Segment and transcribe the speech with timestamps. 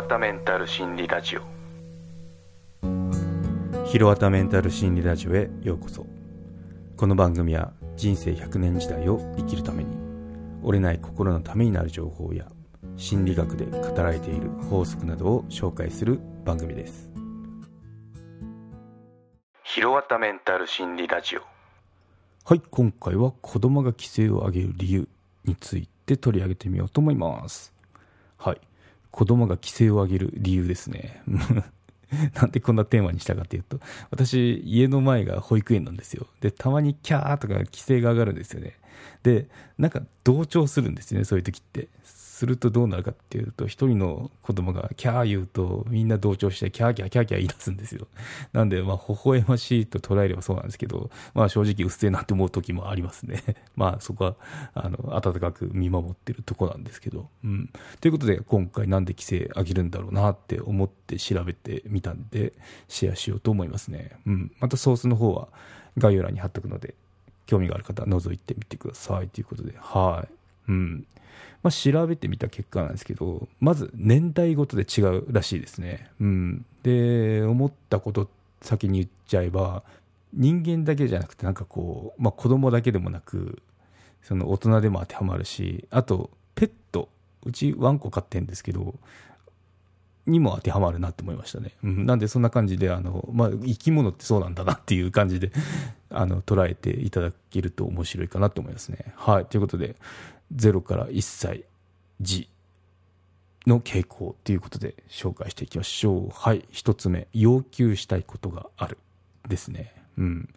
[0.00, 1.42] わたメンタル心理ラジオ。
[3.84, 6.06] ひろわたメンタル心理ラジオへようこそ。
[6.96, 9.94] この番組は人生100年時代を生きるために
[10.62, 12.46] 折れない心のためになる情報や
[12.96, 17.10] 心理学で語られている法則などを紹介する番組です。
[19.64, 21.42] ひろわたメンタル心理ラジオ。
[22.46, 25.08] はい今回は子供が規制を上げる理由
[25.44, 27.74] について取り上げてみようと思います。
[28.38, 28.60] はい
[29.10, 31.22] 子供が規制を上げる理由ですね
[32.34, 33.78] なんでこんなテーマにしたかっていうと、
[34.10, 36.26] 私、家の前が保育園なんですよ。
[36.40, 38.76] で、たまにキャーとか規制が上がるんですよね。
[39.22, 39.46] で、
[39.78, 41.88] なんか同調するんですよね、そういう時って。
[42.40, 48.06] するとどうなるかっていうと、一人の子供がキャー言うと、みんな同調してキャーキャーキャーキャー言い出すんですよ。
[48.54, 53.42] なんで、まあ、微笑ましいと捉えればそうなんですけど、まあ、正直うっせえなって思う時もありますね。
[53.76, 54.36] まあ、そこは、
[54.72, 57.28] あの、温かく見守ってるとこなんですけど。
[57.44, 57.68] うん。
[58.00, 62.54] ということで、今回なんで規制上げるんだろうなって思って調べてみたんで、
[62.88, 64.12] シェアしようと思いますね。
[64.24, 64.50] うん。
[64.60, 65.48] またソースの方は
[65.98, 66.94] 概要欄に貼っとくので、
[67.44, 70.39] 興味がある方は覗いてみてくださいということで、はい。
[70.68, 71.06] うん。
[71.62, 76.10] まあ、調べてみた結果なんですけど、まず年代ごとで違うらしいですね。
[76.20, 76.64] うん。
[76.82, 78.30] で、思ったこと
[78.62, 79.82] 先に言っちゃえば、
[80.32, 83.62] 人間だけじゃなくて、なんかこう、まあ、子供だけでもなく、
[84.22, 87.08] その大人でも当てはまるし、あと、ペット、
[87.44, 88.94] うちワンコ飼ってるんですけど、
[90.26, 91.72] にも当てはまるなって思いましたね。
[91.82, 95.50] うん、なんでそんな感じで、あの、まあ、生き物ってそうなんだなっていう感じで
[96.10, 99.12] あの、捉えていただけると面白いかなと思いますね。
[99.16, 99.46] はい。
[99.46, 99.96] ということで、
[100.54, 101.64] 0から1歳
[102.20, 102.48] 児
[103.66, 106.28] の傾向ということで紹介していきましょう。
[106.32, 106.64] はい。
[106.70, 108.98] 一つ目、要求したいことがある。
[109.48, 109.94] ですね。
[110.18, 110.48] うん。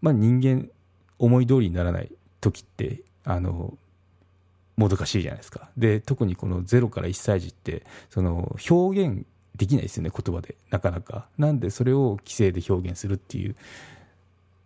[0.00, 0.68] まあ人間、
[1.18, 3.76] 思い通りにならない時って、あの、
[4.76, 5.70] もどかしいじゃないですか。
[5.76, 10.56] で、特にこの0から1歳児って、その表現できないですよね、言葉で。
[10.70, 11.26] なかなか。
[11.38, 13.56] なんでそれを規制で表現するっていう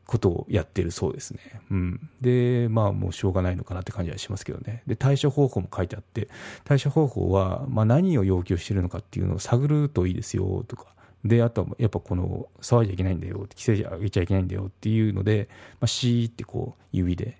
[0.08, 1.40] ことをやってるそうですね。
[1.70, 2.10] うん。
[2.22, 4.82] で、まあもうしょうがないのかなって感じはしますけどね。
[4.86, 6.28] で、対処方法も書いてあって、
[6.64, 10.86] 対処方法は、まあ何を要求してるのかっていうのを探るといいですよとか。
[11.24, 17.36] で、あとはやっぱこの騒いじゃいけないんだよ、規制上げちゃいけないんだよっていうので、まあ、シーってこう指で、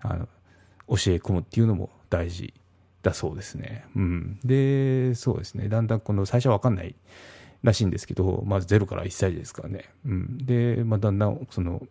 [0.00, 0.26] あの、
[0.88, 2.54] 教え込むっていうのも大事
[3.02, 3.84] だそうですね。
[3.94, 4.40] うん。
[4.44, 5.68] で、そうですね。
[5.68, 6.94] だんだんこの最初はわかんない
[7.62, 9.84] らしいんですけど、まず0から1歳児ですからね。
[10.06, 10.38] うん。
[10.38, 11.86] で、まあだんだんその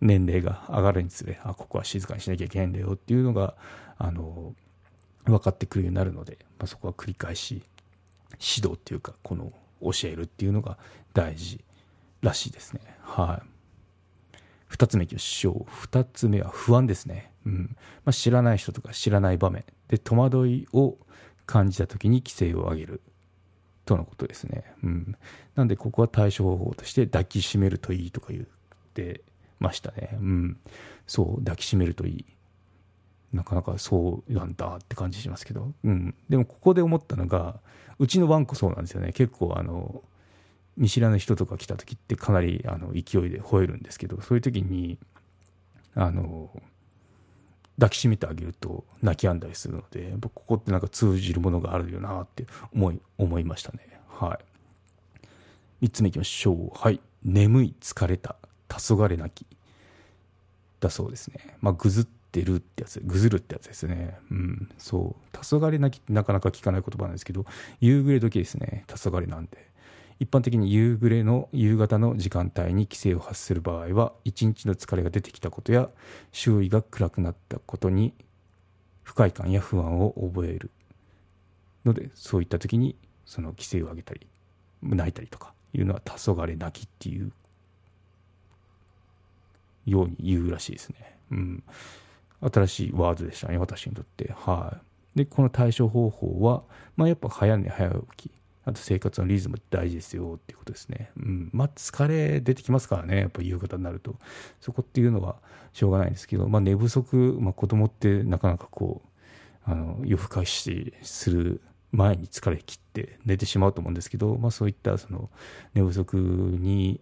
[0.00, 3.54] 年齢が上がるにつれ、あ、ここは静かにしなきゃいけないんだよっていうのが、
[3.98, 4.54] あの、
[5.24, 7.62] 分かってくるようになるので、まあ、そこは繰り返し
[8.32, 9.52] 指導っていうか、この
[9.82, 10.78] 教えるっていうのが
[11.12, 11.62] 大事
[12.22, 12.80] らしいですね。
[13.02, 13.46] はい。
[14.66, 15.70] 二つ目いきましょう。
[15.70, 17.32] 二つ目は不安ですね。
[17.44, 17.76] うん。
[18.04, 20.96] まあ、知らない人とか知らない場面で戸惑いを
[21.46, 23.00] 感じた時に規制を上げる
[23.84, 24.64] とのことですね。
[24.84, 25.16] うん。
[25.56, 28.44] なんでここは対処方法として抱きしめるといいとか言っ
[28.94, 29.22] て
[29.60, 30.10] ましたね。
[30.14, 30.60] うん。
[31.06, 32.24] そう、抱きしめるといい。
[33.32, 35.72] なかなかそうなんだって感じしますけど。
[35.84, 36.14] うん。
[36.28, 37.60] でもここで思ったのが、
[37.98, 39.12] うちのワンコそうなんですよね。
[39.12, 40.02] 結構あの、
[40.76, 44.98] 見知らぬ人とか来た時ってかなりあの勢いで吠えるんですけど、そういう時に、
[45.94, 46.50] あの、
[47.78, 54.00] 抱きしめてあげると泣き止んだりするので、ここってなんか通じるものがあるよなって思い、思いましたね。
[54.08, 54.38] は
[55.80, 55.86] い。
[55.86, 56.70] 3つ目いきましょう。
[56.74, 57.00] はい。
[57.22, 58.36] 眠い、疲れた、
[58.70, 59.44] 黄昏なき
[60.78, 61.56] だそうですね。
[61.60, 64.18] まあ、ぐずってるってやつ、ぐずるってやつですね。
[64.30, 65.38] うん、そう。
[65.38, 67.44] 黄昏なきってなかなか聞かない言葉なんですけど、
[67.80, 68.84] 夕暮れ時ですね。
[68.86, 69.68] 黄昏なんで。
[70.20, 75.88] 一般的に夕暮れの夕方の時間帯に規制を発する場合は、一日の疲れが出てきたことや、
[76.30, 78.14] 周囲が暗くなったことに、
[79.02, 80.70] 不快感や不安を覚える
[81.84, 84.26] ので、そういった時に、その規制を上げたり、
[84.82, 87.32] 泣いたりとかいうのは、黄昏泣きっていう
[89.86, 91.18] ように言うらしいですね。
[91.30, 91.64] うん。
[92.52, 94.32] 新しいワードでしたね、私にとって。
[94.32, 94.78] は
[95.14, 95.18] い。
[95.18, 96.62] で、この対処方法は、
[96.96, 98.30] まあやっぱ早寝早起き。
[98.64, 101.10] あと生活のリズム大事ですよっていうことですね。
[101.16, 101.50] うん。
[101.52, 104.16] まあ疲れ出てきますからね、やっぱ夕方になると。
[104.60, 105.36] そこっていうのは
[105.72, 111.60] しょうがないんですけど、まあ寝不足、まあ子供ってなかなかこう、あの、夜更かしする
[111.92, 115.30] 前に疲れ切って寝てしまうと思うんですけど、まあそういったその
[115.74, 117.00] 寝不足に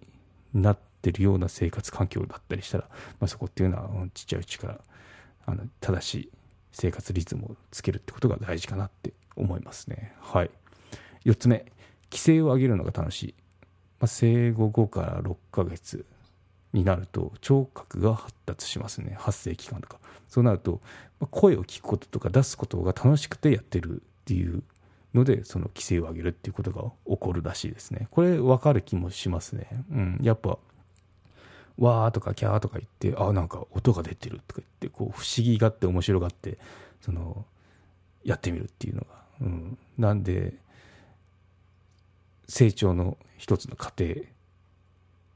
[0.54, 2.84] なってってるような生活環境だったりしたら、
[3.20, 4.80] まあ、そこっていうのはちっちゃいうちから
[5.46, 6.30] あの正しい
[6.72, 10.12] 生活リズムをつけるってことが大事かなって思いますね。
[10.20, 10.50] はい。
[11.24, 11.64] 4つ目、
[12.10, 13.34] 規制を上げるのが楽しい。
[14.00, 16.04] まあ、生後5から6ヶ月
[16.72, 19.16] になると聴覚が発達しますね。
[19.18, 19.98] 発生期間とか。
[20.28, 20.80] そうなると、
[21.20, 24.62] まあ、声を聞くこととか出すことが楽しくてやってるっていう
[25.14, 30.58] のでその規制を上げるっていうことが起こるらしいですねこれ分かる気もしますね、うん、やっぱ
[31.78, 36.58] わーとかキャーとか言ってあなんか音が出てるとか言ってこう不思議がって面白がって
[37.00, 37.44] その
[38.25, 39.06] やってみるっていうのが、
[39.40, 40.54] うん、なんで
[42.48, 44.22] 成長の一つの過程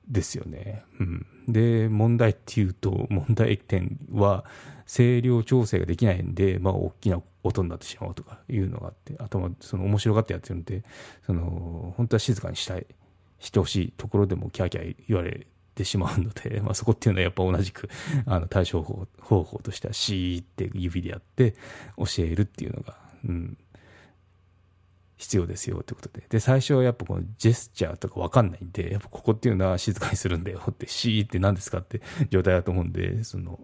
[0.08, 0.82] ですよね。
[0.98, 4.44] うん、で問題っていうと問題点は
[4.86, 10.82] 声量調整ができないんで、まあ、大きな音になってしまうとかいうのがあってあとはその面白がってやってるんで
[11.24, 12.86] その本当は静かにしたい
[13.38, 17.88] してほしいところでもキャーキャー言われてしまうので、 まあ、そこっていうのはやっぱ同じく
[18.26, 18.82] あの対処
[19.20, 21.54] 方法としてはシーって指でやって
[21.96, 23.58] 教えるっていうのが、うん、
[25.22, 26.24] 必要ですよってことで。
[26.28, 33.60] で、最初はやっぱこのジェスチャーとかわかんないんで、やっぱここっていうのは静かにするんだよって、シーって何ですかって状態だと思うんで、その、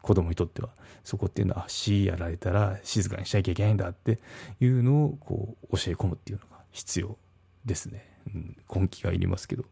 [0.00, 0.70] 子供にとっては、
[1.02, 4.20] そこっていうのは、シーやられたら静かにしなきゃいけないんだって
[4.60, 7.18] いうのを、こう、教え込むっていうのが必要
[7.64, 8.08] ですね。
[8.32, 9.64] うん、根気がいりますけど、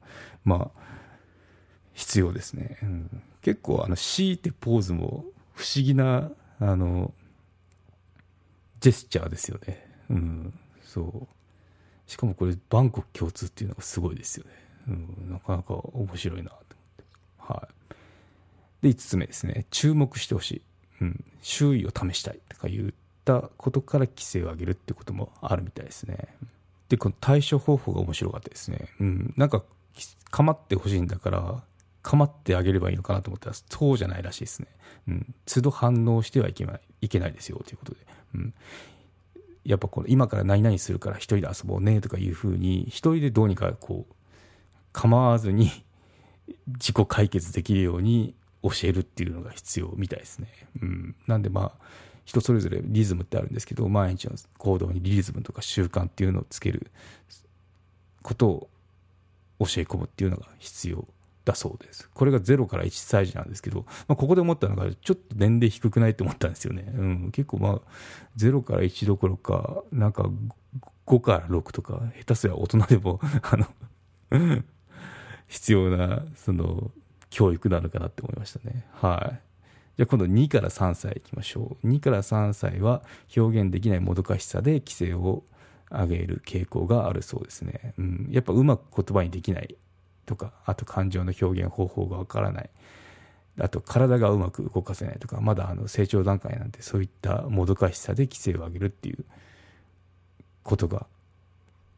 [0.45, 1.00] まあ、
[2.01, 2.79] 必要ですね。
[2.83, 7.13] うん、結構、あの、シーってポーズも不思議な、あの、
[8.81, 9.87] ジェスチャーですよね。
[10.09, 10.55] うん。
[10.83, 12.11] そう。
[12.11, 14.51] しかもこれバンコク共通っていうのがすごいですよね、
[14.89, 16.67] うん、なかなか面白いなと思っ
[16.97, 17.05] て。
[17.39, 17.69] は
[18.83, 18.87] い。
[18.87, 19.67] で5つ目ですね。
[19.71, 20.63] 注目してほしい、
[21.03, 22.93] うん、周囲を試したいとか言っ
[23.25, 26.35] たことから規制を上げるってこともあるみたいですね。
[26.89, 29.63] でこの対処方法が面白かったですね、うん、なんか
[30.31, 31.63] 構ってほしいんだから
[32.03, 34.69] 構ってあげればいいのかなと思ったらそうじゃないらしいですね、
[35.09, 37.99] うん、都度反応してはいけないいけないですよということで、
[38.35, 38.55] うん、
[39.65, 44.15] やっぱこの今から何々するから一人で遊ぼうねとかいうふうに一人でどうにかこう
[44.93, 45.71] 構わずに
[46.67, 50.49] 自己解決できるように教えるっていうのが必要みたいですね。
[50.83, 51.85] うん、なんでまあ
[52.25, 56.91] 人それぞれリズムってあるんですけど毎日の行動にリズムとか習慣っていうのをつける
[58.23, 58.69] ことを
[59.61, 61.07] 教え込むっていうのが必要
[61.51, 62.09] だそうです。
[62.15, 66.93] これが0から1歳児なんですけど、まあ、ここで思ったのが、ちょっと年齢低くないって思ったんですよね。
[66.97, 67.81] うん、結構まあ、
[68.37, 70.29] 0から1どころか、なんか
[71.07, 73.67] 5から6とか、下手すりゃ大人でもあの
[75.49, 76.91] 必要な、その、
[77.31, 78.85] 教育なのかなって思いましたね。
[78.93, 79.41] はい。
[79.97, 81.87] じゃあ今度2から3歳いきましょう。
[81.87, 83.03] 2から3歳は
[83.37, 85.45] 表現できないもどかしさで規制を
[85.91, 87.95] 上げる傾向があるそうですね。
[87.99, 89.77] うん、やっぱうまく言葉にできない
[90.31, 92.71] とかあと感情の表現方法がわからない。
[93.59, 99.25] あと体がうまく動かせないとかまだあの成長段階なんてそういったもどかしさで規制を上げるっていう
[100.63, 101.07] ことが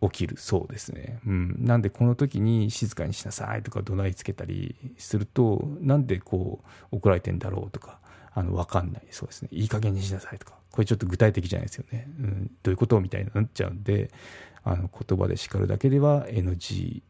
[0.01, 8.01] 起きるそうですね、うん、なんでこの時に静かにしなさいとか怒鳴りつけたりするとなんでこう怒られてんだろうとか
[8.35, 9.49] あの分かんないそうですね。
[9.53, 10.55] いい加減にしなさいとか。
[10.73, 14.11] これちょっと具体的じゃないですよね、うん、どういうことみたいになっちゃうんで
[14.65, 17.03] あの言葉で叱るだけでは NG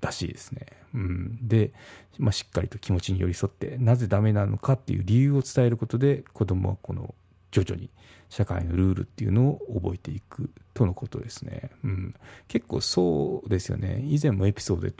[0.00, 0.66] らしいですね。
[0.94, 1.72] うん、で、
[2.18, 7.14] まあ、しっかりと気持ちに寄り添ってなぜダメなのかっていう理由を伝えることで子どもはこの
[7.50, 7.90] 徐々に
[8.28, 11.70] 社会のルールっていうのを覚えていくとのことですね。
[11.84, 12.14] うん、
[12.46, 14.94] 結構そうですよね以前もエピソードで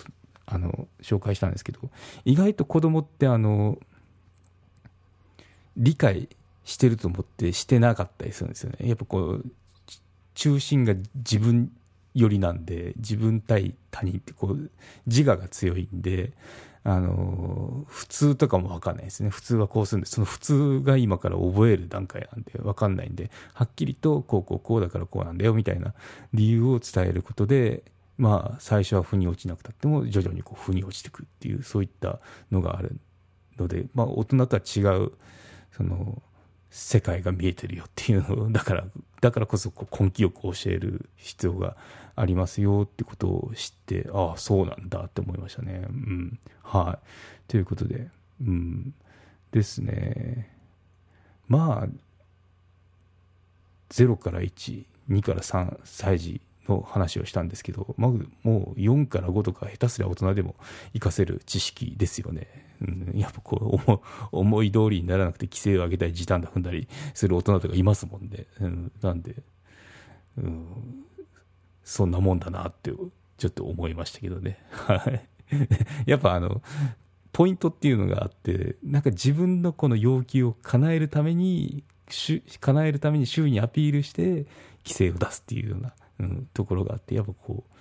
[0.46, 1.80] あの紹介したんですけど
[2.24, 3.78] 意外と子供ってあの
[5.76, 6.28] 理解
[6.64, 8.88] してると思ってしてなかったりするんですよね。
[8.88, 9.44] やっぱこう
[10.34, 11.72] 中心が自分
[12.14, 14.70] 寄りなんで自分対他人ってこう
[15.06, 16.32] 自我が強いんで
[16.84, 19.30] あの普通とかも分かんないですね。
[19.30, 25.94] 普通はこうするんでその普通が今から覚える段階なんで分かんないんではっきりとこうこうこうだからこうなんだよみたいな
[26.32, 27.82] 理由を伝えることで
[28.16, 32.98] まあ最初は腑に落ちなくたっても徐々にこう腑に落ちてくっていうそういったのがある
[33.58, 35.12] のでまあ大人とは違う
[35.76, 36.22] その
[36.70, 38.86] 世界が見えてるよっていうのだから
[39.20, 41.76] だからこそ根気よく教える必要が
[42.14, 45.86] ありますよってことを知ってああそうなんだって思いましたね。
[45.88, 47.50] うん、はい。
[47.50, 48.08] ということで、
[48.40, 48.94] うん、
[49.50, 50.52] ですね。
[51.46, 51.88] まあ
[53.90, 54.84] 0から12
[55.22, 58.10] から3歳児の話をしたんですけど、まあ、
[58.42, 60.54] もう4から5とか下手すりゃ大人でも
[60.92, 62.46] 活かせる知識ですよね。
[62.80, 68.46] うん、やっぱこう思い通りにならなくて規制を上げたり時短だ踏んだりする大人とかいますもんね。
[68.60, 69.34] うん、なんで、
[70.36, 70.66] うん、
[71.82, 72.92] そんなもんだなって
[73.38, 74.58] ちょっと思いましたけどね。
[74.70, 75.28] はい。
[76.06, 76.62] やっぱあの、
[77.32, 81.84] ポイントっていうのがあって、なんか自分のこの要求を叶えるために、
[82.60, 84.46] 叶えるために周囲にアピールして
[84.84, 87.74] 規制を出すっていうような、うん、ところがあって、やっぱこう、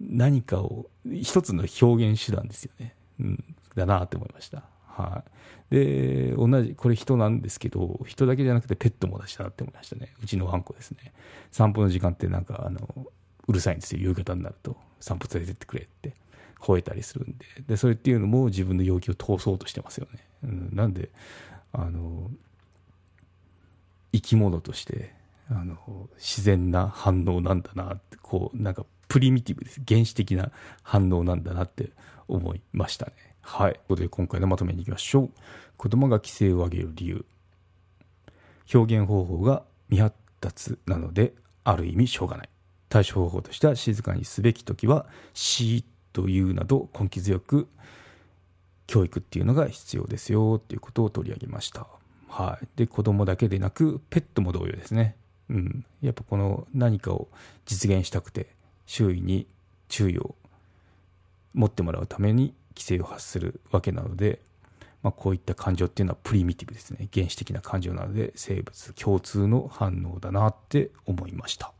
[0.00, 2.94] 何かを、一つの表現手段ですよね。
[3.20, 4.64] うん、だなって思いました。
[4.86, 5.22] は
[5.70, 10.14] い、で同じこれ人なんですけど人だけじゃなくてペットも出したなって思いましたね。
[10.22, 11.12] うちのワンコですね。
[11.50, 13.06] 散歩の時間ってなんかあの
[13.46, 14.00] うるさいんですよ。
[14.00, 14.76] 夕方になると。
[15.00, 16.14] 散歩連れてってくれって。
[16.60, 17.46] 吠えたりするんで。
[17.68, 21.10] でそれっていうのも自分の要求を通そうとしてますよね、うん、なんで
[21.72, 22.30] あの
[24.12, 25.14] 生き物として
[25.50, 29.80] あの自然な反応なんだなってこうなんかプリミティブです。
[29.86, 30.50] 原始的な
[30.82, 31.90] 反応なんだなって
[32.28, 33.12] 思いましたね。
[33.40, 33.72] はい。
[33.72, 35.30] ということで今回のまとめにいきましょう。
[35.76, 37.24] 子供が規制を上げる理由。
[38.74, 42.48] 表現方法が未発達なのである意味しょうがない。
[42.88, 47.68] 対処方法としては静かにすべき時はシーッというなど根気強く
[48.86, 51.86] 教育っていうのが必要ですよっていうことを取り上げました。
[52.28, 55.16] はい、で子供だけでなくペットも同様ですね、
[55.50, 57.28] うん、やっぱこの何かを
[57.66, 58.48] 実現したくて
[58.86, 59.46] 周囲に
[59.88, 60.34] 注意を
[61.54, 64.40] 持ってもらうために規制を発するわけなので、
[65.02, 67.08] まあ、こういった感情っていうのはプリミティブですね。
[67.12, 71.72] 原始的な感情なので生物共通の反応だなって思いました。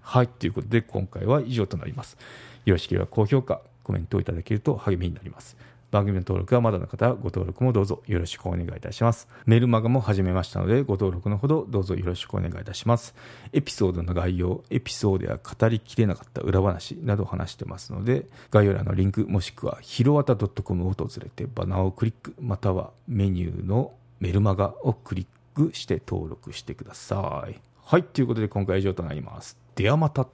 [0.00, 0.28] はい。
[0.28, 2.16] ということで今回は以上となります。
[2.64, 5.56] よろしければ高評価コメントをいただけると励みになります。
[5.94, 9.28] 番組の登録はまだの方はご登録もどうぞよろしくお願いいたします。
[9.46, 13.14] メルマガも始めましたのでご登録のほどどうぞよろしくお願いいたします。
[13.52, 27.60] エピソードの概要、エピソードや語りきれなかった裏話など話してますので概要欄のリンクもしくはひろわた .com を訪れてバナーをクリックまたはメニューのメルマガをクリックして登録してください。
[27.84, 29.56] はい、ということで今回は以上となります。
[29.76, 30.26] ではまた。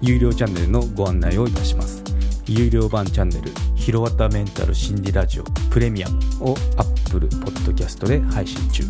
[0.00, 2.01] 有料チャンネルのご案内をいたします。
[2.46, 6.18] 有料版チャンネル「ひろわたメンタル心理ラジオプレミアム」
[6.50, 8.84] を Apple Podcast で配信中。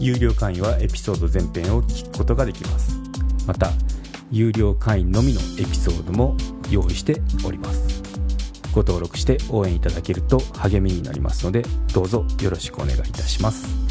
[0.00, 2.98] 有料会員はエピソード全編を聞くことができます。
[3.46, 3.70] また
[4.30, 6.36] 有料会員のみのエピソードも
[6.70, 8.02] 用意しております。
[8.72, 13.89] ご登録して応援いただけると励みになりますのでどうぞよろしくお願いいたします。